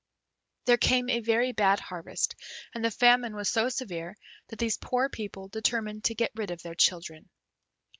[0.65, 2.33] There came a very bad harvest,
[2.73, 6.63] and the famine was so severe that these poor people determined to get rid of
[6.63, 7.29] their children.